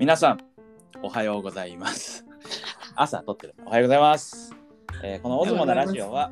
[0.00, 0.38] 皆さん、
[1.02, 2.24] おはようございます。
[2.96, 3.54] 朝撮ってる。
[3.66, 4.56] おはようございます。
[5.04, 6.30] えーこのオズモのラジオは、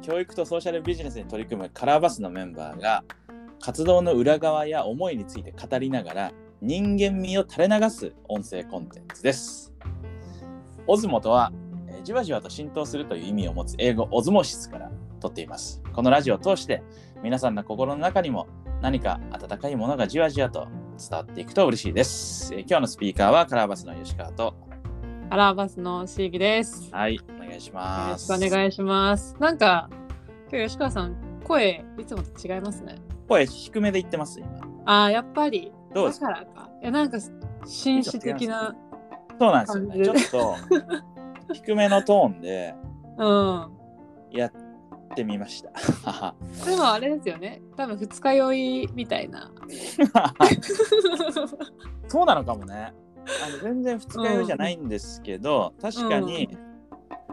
[0.00, 3.04] 教育とソーシャルビジネスに取り組むカラーバスのメンバーが、
[3.60, 6.32] 活動の裏側や思いについて語りながら、
[6.62, 9.74] 人間味を垂れ流す音声コンテンツです。
[10.86, 11.52] オズモとは、
[11.88, 14.90] えーじわじわと浸透するという意味を持つ英語オズモシスから
[15.20, 15.82] 取っています。
[15.92, 16.82] このラジオを通して、
[17.22, 18.46] 皆さんの心の中にも
[18.80, 22.54] 何か温かいものがじわじわと伝わっていくと嬉しいです。
[22.54, 24.54] えー今日のスピーカーはカラーバスの吉川と、
[25.30, 26.84] アラーバスのシーギです。
[26.84, 28.26] よはい、お願いしろます。
[28.26, 29.36] しくお願いします。
[29.38, 29.88] なんか、
[30.50, 32.96] 今日吉川さん、声、いつもと違いますね。
[33.28, 34.48] 声低めで言ってます、今。
[34.86, 36.20] ああ、やっぱり、どうです？
[36.20, 36.70] かだからか。
[36.82, 37.18] いや、なんか、
[37.64, 38.74] 紳士的な、
[39.38, 40.04] そうなんですよね。
[40.04, 42.74] ちょ感っと低めのトーンで
[43.18, 43.70] うん。
[44.30, 44.52] やっ
[45.16, 46.34] てみました。
[46.64, 47.62] でもあれですよね。
[47.76, 49.50] 多分二日酔いみたいな。
[52.06, 52.92] そうなのかもね。
[53.44, 56.56] あの全然二日酔いじゃないんですけど、確かに、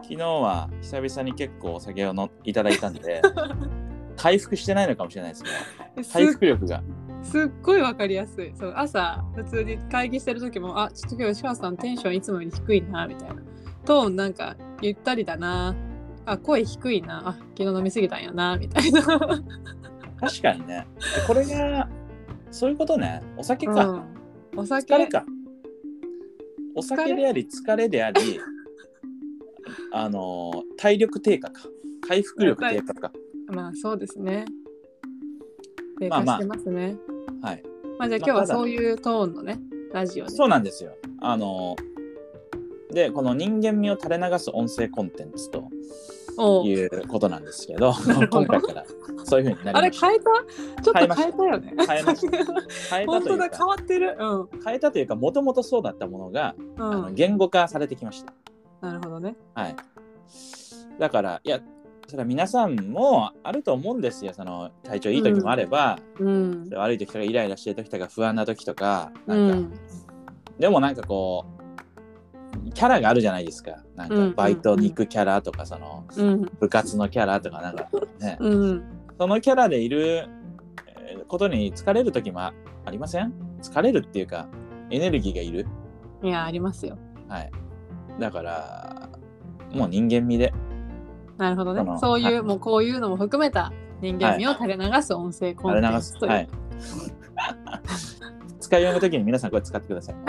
[0.02, 3.22] 昨日は久々に結構お酒をのいただいたんで、
[4.16, 5.50] 回復してないのかもしれないですね。
[5.96, 6.82] 回す復力が。
[7.22, 8.52] すっごいわかりやすい。
[8.54, 13.36] そう朝、普通に会議してる時も、あ、ちょっと今日吉川さんテンションいつもより低いな、みたいな。
[13.84, 15.74] トーンなんか、ゆったりだな。
[16.26, 17.28] あ、声低いな。
[17.28, 19.02] あ、昨日飲みすぎたんやな、みたいな。
[19.02, 20.86] 確かにね。
[21.26, 21.88] これが、
[22.50, 23.22] そういうことね。
[23.36, 23.84] お酒か。
[23.84, 24.02] うん、
[24.56, 25.24] お酒疲れか。
[26.74, 28.40] お酒であり、疲れであり、
[29.92, 31.62] あのー体力低下か。
[32.00, 33.12] 回復力低下か。
[33.46, 34.44] まあそうですね。
[35.98, 36.96] 低まあまあ下してますね。
[37.42, 37.62] はい。
[37.98, 39.60] まあじゃあ今日はそういうトーンのね、
[39.92, 40.30] ラジオで。
[40.30, 40.96] そうなんですよ。
[41.20, 41.94] あのー
[42.94, 45.68] で、この人間味を垂れ流す音声コンテンツと
[46.64, 47.92] いうことなんですけど、
[48.30, 48.84] 今回から
[49.24, 50.06] そういうふうになあれりました。
[50.08, 50.82] 変えた？
[50.82, 51.74] ちょっと変えたよね。
[51.86, 52.36] 変えました。
[52.96, 54.16] 変えた本当だ、というか変、わってる。
[54.18, 54.48] うん。
[54.64, 58.32] 変えたというか、もともとそうだったものが、うあのん、言語化されてきました。
[58.80, 59.36] なるほどね。
[59.54, 59.76] はい。
[60.98, 61.60] だから、いや、
[62.06, 64.32] それは皆さんもあると思うんですよ。
[64.34, 66.68] その体調いい時もあれば、うん。
[66.74, 69.72] 悪い時とかイライラしてる時とか不安な時とか、うなんか、ん。
[70.58, 71.53] でもなんかこう、
[72.72, 73.82] キャラがあるじゃないですか。
[73.96, 76.40] なんうんかバイトに行くキャラとか、そのうん。
[76.60, 77.88] 部活のキャラとか、なんか
[78.20, 78.82] ね、うん。
[79.18, 80.28] そのキャラでいる
[80.96, 82.52] えーことに疲れる時もあ
[82.90, 83.32] りません？
[83.62, 84.48] 疲れるっていうか、
[84.90, 85.66] エネルギーがいる？
[86.22, 86.96] いや、ありますよ。
[87.28, 87.50] はい。
[88.18, 89.08] だから、
[89.72, 90.52] もう人間味で。
[91.36, 95.80] なるほどねそういう、はいもうこういうのも含めた人間味を垂れ流す音声コン。
[95.82, 96.30] テンツという。
[96.32, 96.48] はい。
[98.60, 100.14] 使い読むときに皆さんこれ使ってください。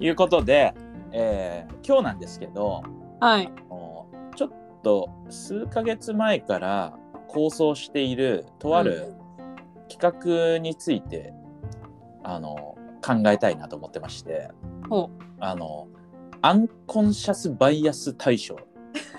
[0.00, 0.74] い いうことで、
[1.12, 2.82] えー今日なんですけど、
[3.18, 3.50] はい。
[3.70, 4.50] もうちょっ
[4.82, 9.14] と数ヶ月前から構想しているとある
[9.88, 11.32] 企画について、
[12.22, 14.50] あの考えたいなと思ってまして
[14.90, 15.08] ほ
[15.40, 15.88] あの
[16.42, 18.56] アンコンシャスバイアス対象。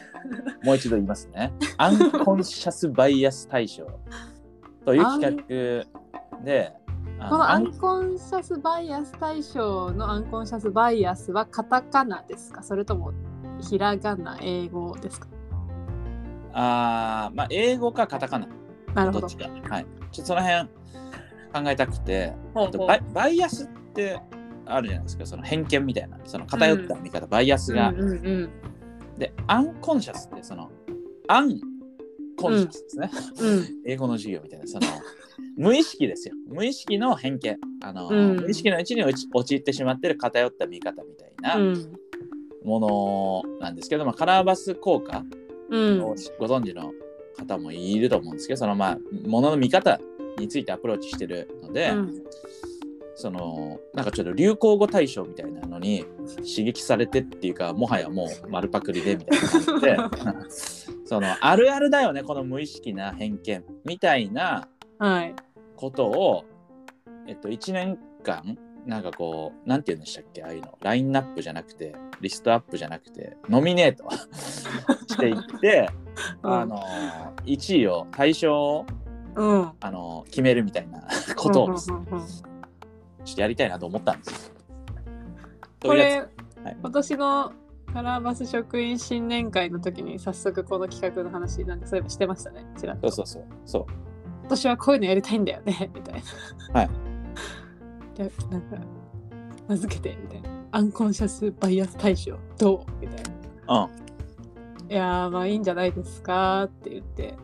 [0.63, 1.51] もう一度言いますね。
[1.77, 3.87] アンコンシャスバイアス対象。
[4.85, 6.78] という企画であ
[7.27, 12.63] このアアンンコンシャスバイアス対象のアンコンシャスバイアスはカタカナですか？
[12.63, 13.11] それとも
[13.59, 15.27] ひらがな、英語ですか？
[16.53, 18.47] あーまあ英語かカタカナ。
[18.95, 19.21] なるほど。
[19.21, 19.37] どっち。
[19.37, 19.49] か。
[19.69, 19.85] はい。
[20.11, 20.67] ちょっとその辺
[21.53, 22.33] 考えたくて
[22.87, 24.19] バイバイアスって
[24.65, 25.25] あるじゃないですか？
[25.25, 26.17] その偏見みたいな。
[26.23, 28.49] その偏った見方、バイアスが、うんうんうん。
[29.17, 30.71] でアンコンシャスってその
[31.27, 31.59] アン
[32.37, 33.65] コンシャスですね、うん。
[33.85, 34.67] 英語の授業みたいな。
[34.67, 34.87] その
[35.57, 36.33] 無意識ですよ。
[36.47, 37.57] 無意識の偏見。
[37.81, 38.35] あの、うん。
[38.37, 41.93] 無意識のうちに陥陥ってしまってる偏った見方みたいなうん。
[42.63, 45.23] ものなんですけど、まあ、カラーバス効果
[45.69, 46.03] うん。
[46.03, 46.91] をご存知の
[47.37, 49.99] 方もいると思うんですけどそのまあものの見方
[50.37, 52.23] についてアプローチしてるので、うん。
[53.15, 56.05] そのなんかちょっと流行語大賞みたいなのに
[56.37, 60.79] 刺激されてっていうかもはやもう丸パクリでみたいな感じで。
[61.09, 64.69] そのあるあるだよねこの無意識な偏見みたいな
[64.99, 65.35] はい。
[65.75, 66.45] ことを、
[67.27, 74.09] えっと、1年間なんかこうなんて言うんでしたっけああいうのラインナップじゃなくてリストアップじゃなくてノミネート
[75.07, 75.89] していって、
[76.43, 76.81] あの
[77.45, 78.85] 1位を対象を
[79.35, 79.61] うん。
[79.61, 81.03] うんあの決めるみたいな
[81.37, 84.53] ことをうんちょうんうんうんっとやりたいなと思ったんですよ。
[85.81, 86.19] これ、
[86.63, 87.53] はい今年の
[87.93, 92.65] カラーバス職員新年会の時に早速この企画の話なんかそういえばしてましたね。
[92.77, 93.45] ちらっとそうそうそう。
[93.65, 94.08] そう。
[94.49, 96.23] 今年はこういうのやりたいんだよね みたい
[96.73, 96.79] な。
[96.79, 96.89] はい。
[98.15, 98.77] じゃあなんか
[99.67, 100.49] 名付けてみたいな。
[100.71, 102.91] アンコンシャスバイアス対象どう？
[102.99, 103.23] みたい
[103.67, 103.83] な。
[103.83, 104.91] うん。
[104.91, 107.35] いやーまあいいんじゃないですかって言って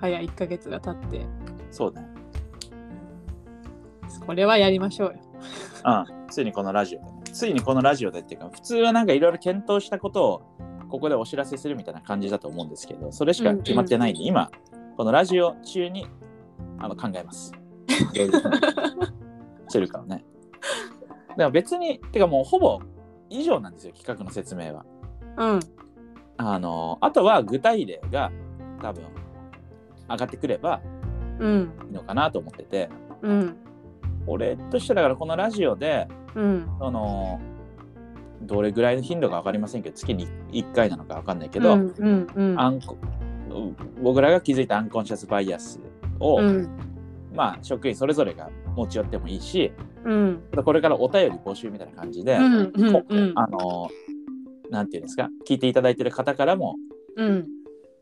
[0.00, 1.26] 早1ヶ月が経って
[1.70, 2.08] そうね。
[4.02, 4.20] です。
[4.20, 5.14] これはやりましょうよ。
[5.84, 10.42] うん、ついにこのラジオで、ね、ついにこのラジオでっていうか、普通はなんかいろいろ検討したことを
[10.88, 14.50] ここでお知らせするみたいな感じだと思うんですけど、それしか決まってないんで、今、
[14.96, 16.06] このラジオ中に
[16.78, 17.52] あの考えます。
[18.14, 18.56] どういうふうに
[19.68, 20.24] するかをね。
[21.36, 22.80] でも別に、てかもうほぼ
[23.30, 24.84] 以上なんですよ、企画の説明は。
[25.36, 25.60] うん。
[26.36, 28.30] あの、あとは具体例が
[28.80, 29.04] 多分
[30.08, 30.80] 上がってくれば
[31.38, 31.72] うん。
[31.86, 32.88] いいのかなと思ってて、
[33.22, 33.56] うん。
[34.26, 36.68] 俺としてはだからこのラジオで、うん。
[36.78, 37.40] その、
[38.42, 41.94] どれぐらいの頻度か分かりませんけど、月に1回なのか分かんないけど、うん。
[41.96, 42.26] うん。
[42.34, 42.60] うん。
[42.60, 42.96] アンコ
[44.02, 45.78] 僕らが気づいたアンコンシャスバイアス
[46.20, 46.68] を、うん。
[47.32, 49.72] まあ職員それぞれが持ち寄ってもいいし
[50.04, 50.42] うん。
[50.64, 52.72] これからお便り募集みたいな感じで、うん。
[52.74, 52.92] うん。
[52.92, 53.32] こうん。
[53.36, 53.88] あの
[54.70, 56.76] なんていうんですか聞いていただいてる方からも
[57.16, 57.46] うん。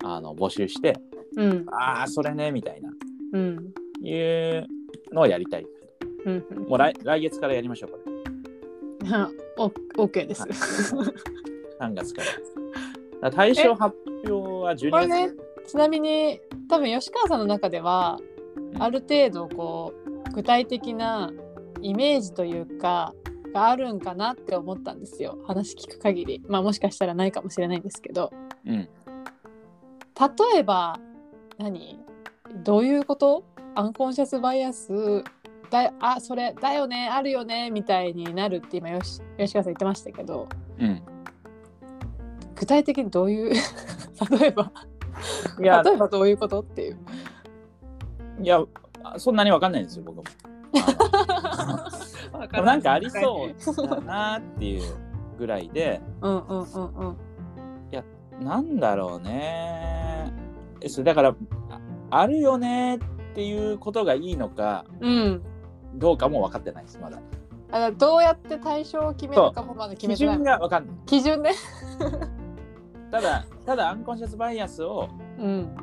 [0.05, 0.99] あの募集して
[1.37, 1.67] うん。
[1.71, 2.91] ああそれねみたいな
[3.33, 3.73] うん。
[4.03, 4.67] いう
[5.13, 5.67] のをやりたい
[6.27, 6.67] うん。
[6.69, 7.99] もう来来月からやりましょうこ
[9.05, 10.45] れはオッケーです。
[11.81, 12.41] 3月からだか
[13.23, 15.31] ら対象発表は12月これね、
[15.67, 16.41] ちなみに
[16.73, 18.19] 多分吉川さんの中では
[18.75, 18.83] うん。
[18.83, 19.93] ある程度こ
[20.27, 21.31] う具体的な
[21.83, 23.13] イメージというか
[23.53, 25.39] があるんかなって思ったんですよ。
[25.47, 26.43] 話聞く限り。
[26.49, 28.33] まあもしかしたらないかもしれないんですけど。
[28.67, 28.73] うん。
[28.75, 28.89] 例
[30.59, 30.99] えば
[31.59, 31.99] 何？
[32.65, 33.45] どういうこと？
[33.75, 35.23] アンコンシャスバイアス？
[35.71, 40.49] だあそれだよねあるよねみたいになるって今よし吉川さん言ってましたけど。
[40.79, 41.03] うん。
[42.55, 43.53] 具体的にどういう？
[44.39, 44.73] 例えば
[45.61, 46.99] いや 例えばどういうことっていう。
[48.41, 48.63] いや
[49.05, 50.25] あそんなに分かんないんですよ僕も
[52.65, 54.83] なんかありそうだなっていう
[55.39, 57.17] ぐらいでうんうんうんうん。
[58.41, 60.33] なんだろうね
[60.81, 61.29] えそれだから
[61.71, 61.81] あ
[62.11, 62.99] あるよねっ
[63.35, 65.43] ていうことがいいのかうん。
[65.95, 67.19] どうかも分かってないですまだ
[67.71, 70.37] あどうやって対象を決めるかもまだ決め基てない。
[70.37, 71.53] 準が分かんない基準ね。
[73.13, 75.77] ただただアンコンシャスバイアスをうん。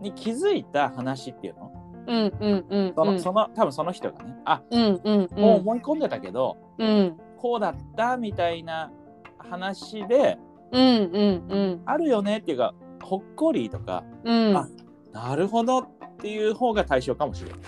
[0.00, 1.72] に気づいた話っていうの？
[2.06, 3.20] うんうんうんその,、うん。
[3.20, 5.40] その多分その人がねあうんうんうん。
[5.40, 8.90] もう思い込んでたけど、うんこうだったみたいな
[9.38, 10.38] 話で
[10.72, 14.56] うんうんうんあるよねっていうかほっこりとかうん。
[14.56, 14.68] あ
[15.12, 15.88] なるほどっ
[16.18, 17.60] ていう方が対象かもしれない。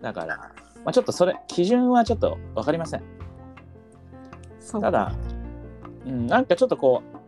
[0.00, 0.52] だから、ま
[0.86, 3.02] あ、ちょっとそれ基準はちょっと分かりません。
[4.80, 5.12] ただ、
[6.06, 7.18] うん、なんかちょっとこう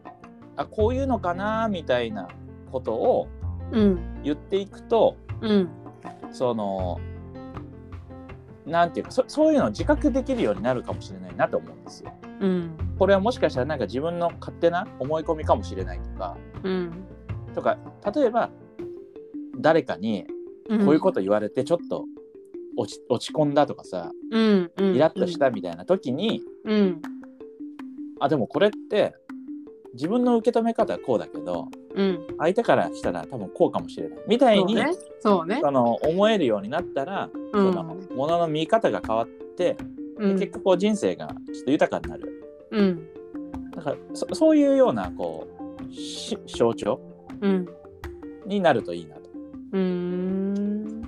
[0.56, 2.28] あこういうのかなみたいな
[2.70, 3.28] ことを
[3.72, 5.68] うん言っていくとうん
[6.32, 7.00] その
[8.66, 12.12] なんていうかそそういうのを自覚できるようになるかもしれないなと思うんですよ。
[12.40, 16.92] うんこれはもしかしたらなんか自分の勝手な思い込みかもしれないとかうん。
[17.54, 17.78] とか
[18.14, 18.50] 例えば
[19.58, 20.26] 誰かに
[20.68, 22.04] こういうこと言われてちょっと
[22.76, 24.94] 落ち落ち込んだとかさうんうん。
[24.94, 27.02] イラッとしたみたいな時に、うん
[28.20, 29.14] あでもこれって
[29.94, 32.26] 自分の受け止め方はこうだけどうん。
[32.38, 34.94] 相手からしたら多分こうかもしれないみたいにそうね。
[35.20, 35.60] そうね。
[35.62, 37.82] その思えるようになったら、うんその
[38.14, 39.76] ものの見方が変わって、で
[40.18, 43.08] うん結果こう人生がちょっと豊かになるうん
[43.72, 45.48] だからそそういうようなこ
[45.88, 47.00] うし象徴
[47.40, 47.68] うん
[48.46, 49.22] になるといいなと
[49.72, 51.02] うーん。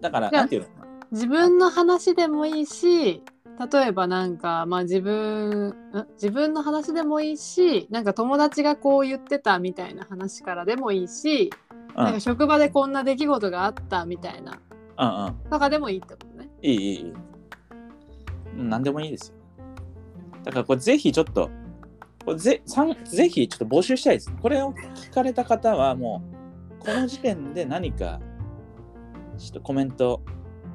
[0.00, 3.22] だからなんていうのかな自分の話でもいいし
[3.58, 5.74] 例えばなんかまあ自分ん？
[6.14, 11.50] 自分の話でもいいしなんか友達がこう言ってたみたいな話からでもいいし、
[11.96, 12.04] うん。
[12.04, 14.60] なんか職場でこんな出来事があったみたいな。
[14.98, 15.50] うんうん。
[15.50, 16.48] とかでもいいってことね。
[16.62, 17.12] いいいいいい。
[18.56, 19.34] うん何でもいいですよ。
[20.44, 21.50] だからこれぜひちょっと
[22.24, 24.32] これぜさんぜひちょっと募集したいです。
[24.40, 26.22] これを聞かれた方はも
[26.80, 28.20] うこの時点で何か
[29.36, 30.22] ちょっとコメント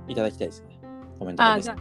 [0.07, 0.79] いただきたいですね。
[1.19, 1.77] コメントあじゃあ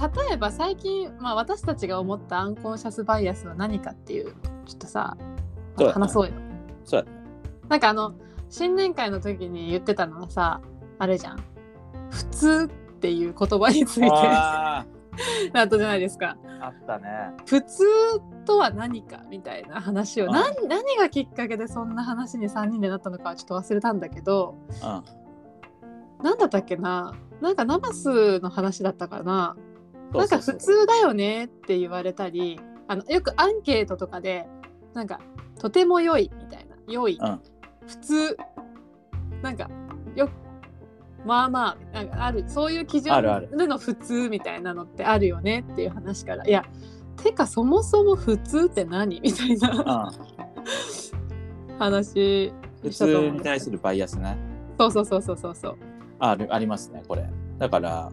[0.00, 4.34] 例えば最近、まあ、私たちが思ったアンコンシャスバイアスは何かっていう
[4.66, 5.16] ちょっとさ
[5.76, 6.34] 話そうよ。
[6.84, 7.10] そうだ
[7.68, 8.14] なんかあの
[8.50, 10.60] 新年会の時に言ってたのはさ
[10.98, 11.42] あれじゃん。
[12.10, 14.08] 普通っていう言葉について。
[14.10, 14.84] あ
[15.52, 16.36] なったじゃないですか。
[16.44, 17.06] ーあったね。
[17.46, 17.84] 普通
[18.44, 20.26] とは何かみたいな話を。
[20.26, 20.32] うん。
[20.32, 25.02] 何何がきっかけでそんな話に3人でなったのかはちょっと忘れたんだけどうん。
[26.22, 27.14] 何だったっけな。
[27.40, 29.56] なんかナマスの話だったかな
[30.12, 34.46] なんか普通だよねって言われたりあのよくアンケートとかで
[34.92, 35.20] なんか
[35.58, 37.40] とても良いみたいな良い、うん。
[37.86, 38.36] 普通
[39.42, 39.70] なんか
[40.14, 40.28] よ
[41.24, 43.56] まあまあなんかあるそういう基準あるある。
[43.56, 46.46] での普通みたいなのってあるよねっていう話から。
[46.46, 46.64] いや
[47.22, 50.10] てかそもそも普通って何みたいな。
[50.12, 51.78] うん。
[51.78, 54.36] 話普通に対するバイアスね。
[54.78, 55.76] そうそうそうそうそうそう。
[56.18, 57.28] あるありますねこれ。
[57.58, 58.12] だから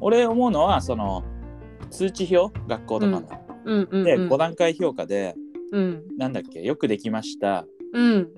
[0.00, 1.24] 俺思うのはその
[1.90, 3.22] 通知表学校とかの、
[3.64, 4.28] うんうん、でうん。
[4.28, 5.34] 5段階評価で
[5.72, 6.02] うん。
[6.16, 8.28] なんだっけよくできました、うん。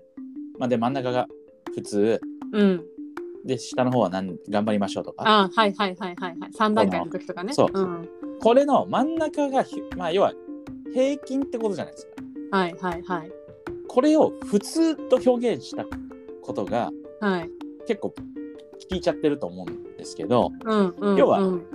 [0.58, 1.26] まあ、で真ん中が
[1.74, 2.20] 普通
[2.52, 2.84] うん。
[3.44, 6.50] で下の方はなん頑張りましょうとかあはいはいはいはいはい。
[6.50, 7.52] 3段階の時とかね。
[7.52, 8.08] そううん。
[8.40, 10.32] これの真ん中がひまあ要は
[10.92, 12.06] 平均ってことじゃないです
[12.50, 13.30] かはいはいはい。
[13.88, 15.84] これを普通と表現した
[16.42, 17.50] ことがはい。
[17.86, 18.14] 結構
[18.88, 21.16] 効いちゃってると思うんですけどうんうん。
[21.16, 21.66] 要はうん。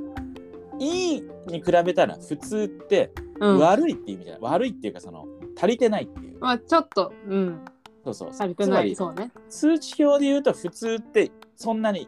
[0.79, 5.25] いいに比べたら普通ってうん、悪いっていう意味じゃない、悪いっていうかその
[5.57, 7.65] 足りてないっていうまあちょっと、うん。
[8.05, 8.95] そうそう足りてない。
[8.95, 9.31] つまりそうね。
[9.49, 12.07] 通知表で言うと普通ってそんなに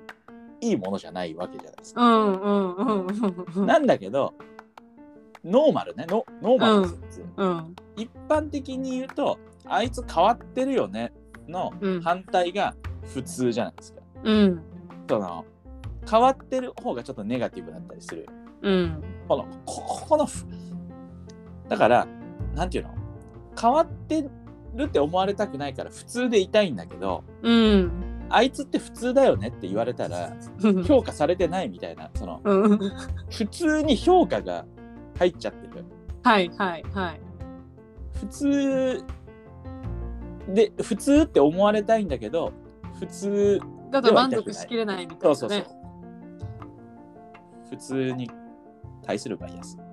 [0.61, 3.65] いいものじゃないわけじゃないですか、うんうんうんうんうん。
[3.65, 4.33] なんだけど
[5.43, 7.75] ノーマルねノノーマルですよ、普通うん。
[7.97, 11.11] 一般的に言うとあいつ変わってるよね
[11.47, 12.75] のうん反対が
[13.13, 14.61] 普通じゃないですか、うん。
[15.07, 15.45] その
[16.09, 18.27] 変わってる方がちょっとネガティブだったりする
[18.61, 19.03] うん。
[19.27, 20.45] このこここのふ
[21.67, 22.07] だから
[22.53, 22.93] なんていうの？
[23.59, 24.21] 変わって
[24.75, 27.91] るって思われたくないから普通でいたいんだけどうん。
[28.29, 30.35] あいつって普通だよねって言われたら
[30.87, 32.79] 評価されてないみたいなそのうん。
[33.29, 34.65] 普通に評価が
[35.19, 35.85] 入っちゃってる
[36.23, 37.21] はいはいはい。
[38.19, 39.03] 普通
[40.49, 42.51] で普通って思われたいんだけど
[42.99, 43.59] 普通
[43.91, 45.35] だと満足しきれないみたいな、ね。
[45.35, 45.65] そうそうそう、
[47.69, 48.29] 普通に
[49.03, 49.77] 対するバイアス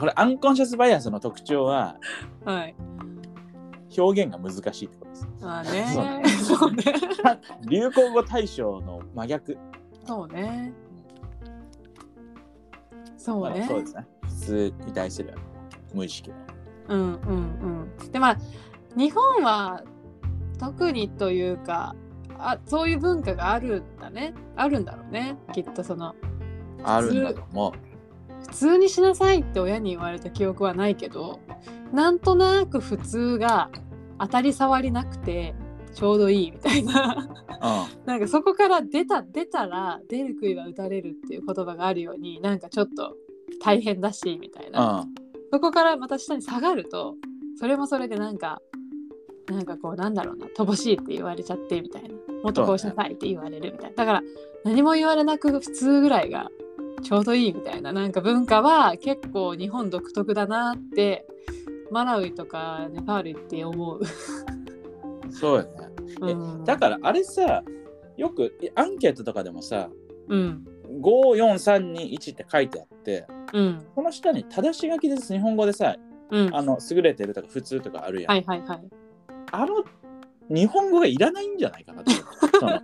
[0.00, 1.96] これアンコンシャスバイアスの特徴は
[2.44, 2.74] はい。
[3.96, 5.86] 表現が難しいってことですまあね。
[6.26, 6.82] そそうね。
[7.68, 9.56] 流行語大賞の真逆
[10.04, 10.72] そうね。
[13.16, 13.64] そうまあね。
[13.68, 15.34] そうですね普通に対する
[15.94, 16.36] 無意識の
[16.88, 18.10] うんうんうん。
[18.10, 18.36] でまあ
[18.96, 19.82] 日本は
[20.58, 21.94] 特にというか
[22.38, 24.34] あそういう文化があるんだね。
[24.56, 25.36] あるんだろうね。
[25.52, 26.14] きっとその
[26.82, 27.72] あるんだと思う。
[28.48, 31.40] 普通にしなさいって親に言われた記憶はないけど
[31.92, 33.70] なんとなく普通が
[34.18, 35.54] 当たり障りなくて
[35.94, 37.28] ちょうどいいみたいな。
[38.04, 43.16] うなんかそこから出た出たら出る杭は打たれるっていう言葉があるようになんかちょっと
[43.62, 45.14] 大変だしみたいな、んうん。
[45.50, 47.14] そこからまた下に下がると
[47.58, 48.60] それもそれでなんか
[49.46, 52.08] なんかこうなんだろうな乏しいって言われちゃってみたいな。
[52.42, 53.96] もっとこうしなさいって言われるみたいな。
[53.96, 54.22] だから
[54.64, 56.50] 何も言われなく普通ぐらいが
[57.02, 57.92] ちょうどいいみたいな。
[57.92, 61.26] なんか文化は結構日本独特だなって
[61.90, 64.00] マラウイとかネパール行って思う。
[65.30, 65.70] そうよね。
[66.26, 67.62] えうん、だからあれさ
[68.16, 69.90] よくえアンケートとかでもさ
[70.28, 70.64] うん。
[71.00, 73.86] 54321って書いてあってうん。
[73.94, 75.32] この下に正し書きです。
[75.32, 75.96] 日本語でさ
[76.30, 76.54] うん。
[76.54, 79.03] あの優れてるとか普通とかあるやん、はいはいはい。
[79.54, 79.84] あの
[80.48, 82.82] 日本語がいらないんじゃないかなってその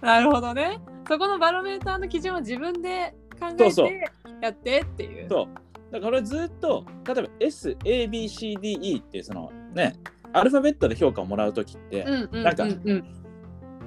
[0.00, 0.80] なるほどね。
[1.08, 5.28] そこのバロメーターの基準を自分で考えてやってっていう。
[5.28, 5.48] そう。
[5.92, 9.94] だから俺ずっと例えば SABCDE ってそのね
[10.32, 13.04] アルファベットで評価をもらうときって、うんうんなんかうん。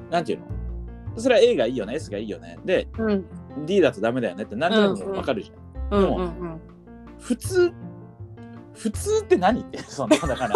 [0.10, 0.46] なんていうの？
[1.18, 2.58] それは A がいいよね S がいいよね。
[2.64, 3.26] でうん。
[3.66, 6.62] D だとダメだよねってなんとなくわかるじゃん、うんうんうん。
[7.20, 7.74] 普通
[8.76, 10.56] 普通って何ってそのだから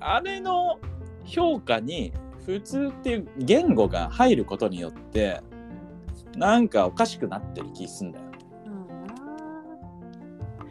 [0.00, 0.78] あれの
[1.24, 2.12] 評価に
[2.44, 5.40] 普通っていう言語が入ることによって
[6.36, 8.24] なんかおかしくなってる気すんだよ。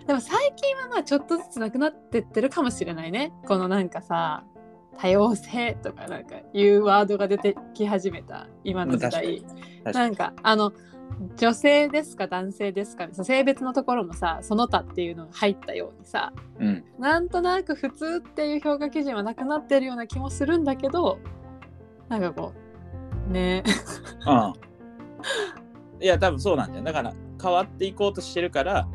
[0.05, 3.31] でも最近はまあちょっとずつなくなってってるかもしれないね。
[3.47, 4.43] このなんかさ
[4.97, 9.45] 多様性とかなんかいうワードが出てき始めた今の時代。
[9.83, 10.71] なんかあの
[11.37, 21.19] 女性ですか男性ですか性別のところもさその他っていうのが入ったようにさうん、なんとなく普通っていう評価基準はなくなってるような気もするんだけど
[22.09, 22.53] なんかこ
[23.29, 23.63] うね
[24.25, 24.53] うん。
[26.01, 26.83] いや多分そうなんだよ。
[26.83, 28.87] だから変わっていこうとしてるから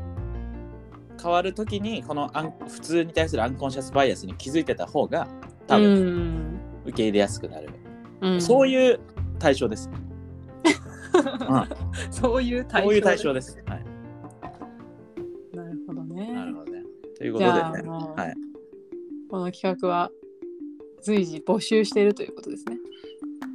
[1.21, 5.27] 変わるときにこのアン普通に対するアンコンシャスバイアスに気づいてた方が
[5.69, 6.05] 多う分
[6.55, 7.69] ん受け入れやすくなる。
[8.21, 8.99] うんそういう
[9.39, 9.89] 対象です。
[9.93, 10.09] うん
[12.11, 13.63] そういう対象そういう対象です。
[13.67, 13.85] はい。
[15.57, 16.83] なるほどねなるほどね。
[17.17, 17.89] というこじとでね。
[17.89, 18.35] はい。
[19.31, 20.11] この企画は
[21.03, 22.79] 随時募集しているということですね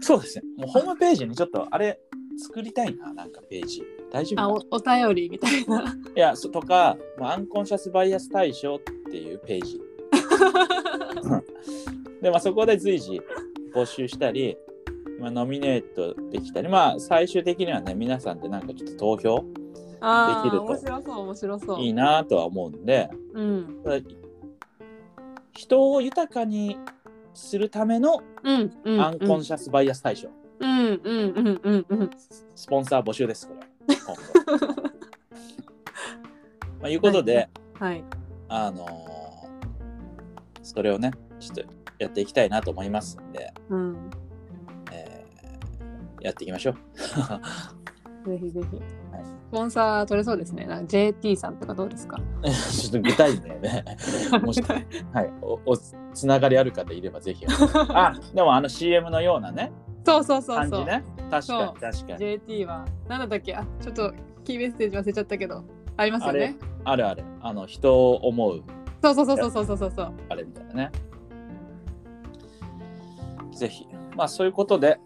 [0.02, 0.44] そうですね。
[0.58, 2.00] もうホームページにちょっとあれ
[2.38, 3.84] 作りたいな、なんかページ。
[4.12, 5.82] 大丈夫あかおお便りみたいな
[6.16, 8.80] いや、そとか、もうアンコンシャスバイアス対象っ
[9.12, 9.82] ていうページ。
[12.24, 13.22] で、まあ、そこで随時
[13.76, 14.58] 募集したり、
[15.20, 21.82] まあ、ノミネートできたり、まあ、最終的にはね、皆さんでなんかちょっと投票できると面白そう面白そう。
[21.82, 23.84] いいなとは思うんで、うん。
[25.52, 26.78] 人を豊かに
[27.34, 31.86] するためのアンコンシャスバイアス対象、うんうんうんうん。
[31.90, 32.10] うん
[32.56, 33.96] スポンサー募集ですこれ。
[34.00, 34.74] 今後。
[36.80, 38.04] まあいうことで、はい。
[38.48, 39.14] あのー
[40.64, 44.10] それをねちょっとやっていきたいなと思いますんで、うん。
[44.92, 46.76] えーやっていきましょう。
[48.30, 48.76] ぜひぜひ。
[48.78, 49.26] はい。
[49.26, 50.66] スポンサー取れそうですね。
[50.66, 52.18] なんか JT さんとかどうですか？
[52.44, 53.84] ちょっと具体名ね。
[54.42, 54.78] もし、は
[55.22, 57.46] い、おおつながりある方いればぜひ。
[57.90, 59.72] あでもあの CM のようなね。
[60.06, 60.70] そうそうそうそう。
[60.70, 61.04] 感じね。
[61.30, 62.18] 確かに確かに。
[62.20, 63.54] JT は何だったっけ？
[63.56, 64.14] あちょっと
[64.46, 65.64] キーメッセージ忘れちゃったけど。
[65.98, 66.56] ありますよね。
[66.86, 68.64] あるあるあの人を思う。
[69.02, 70.14] そうそうそうそうそうそうそう。
[70.30, 70.92] あれみたいなね
[73.56, 73.88] ぜひ。
[74.16, 75.00] まあそういうことで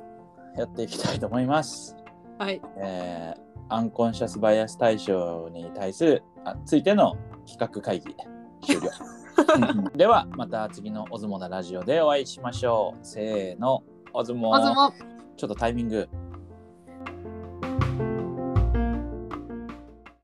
[0.58, 1.96] やっていきたいと思います。
[2.38, 2.62] はい。
[2.77, 8.16] えーアンコンシャスバイアス対象に対するあついての企画会議
[8.62, 8.89] 終了。
[9.96, 13.00] ではまた次のオズモなラジオでお会いしましょう。
[13.06, 14.94] せーのオズモまずも
[15.36, 16.10] ちょっとタイミング